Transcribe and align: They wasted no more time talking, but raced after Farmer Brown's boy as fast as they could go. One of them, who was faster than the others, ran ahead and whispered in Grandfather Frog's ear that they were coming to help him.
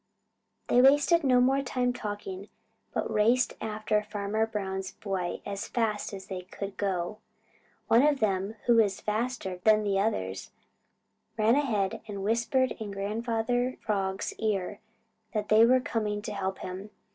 They 0.67 0.81
wasted 0.81 1.23
no 1.23 1.39
more 1.39 1.61
time 1.61 1.93
talking, 1.93 2.49
but 2.91 3.13
raced 3.13 3.53
after 3.61 4.01
Farmer 4.01 4.47
Brown's 4.47 4.93
boy 4.93 5.43
as 5.45 5.67
fast 5.67 6.11
as 6.11 6.25
they 6.25 6.41
could 6.41 6.75
go. 6.75 7.19
One 7.87 8.01
of 8.01 8.19
them, 8.19 8.55
who 8.65 8.77
was 8.77 8.99
faster 8.99 9.57
than 9.63 9.83
the 9.83 9.99
others, 9.99 10.49
ran 11.37 11.53
ahead 11.53 12.01
and 12.07 12.23
whispered 12.23 12.71
in 12.79 12.89
Grandfather 12.89 13.77
Frog's 13.85 14.33
ear 14.39 14.79
that 15.35 15.49
they 15.49 15.67
were 15.67 15.79
coming 15.79 16.23
to 16.23 16.33
help 16.33 16.57
him. 16.57 16.89